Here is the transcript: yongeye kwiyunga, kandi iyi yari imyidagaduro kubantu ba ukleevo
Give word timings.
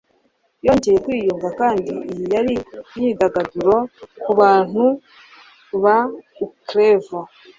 yongeye 0.65 0.97
kwiyunga, 1.05 1.49
kandi 1.59 1.91
iyi 2.11 2.25
yari 2.33 2.53
imyidagaduro 2.95 3.75
kubantu 4.23 4.83
ba 5.83 5.97
ukleevo 6.45 7.19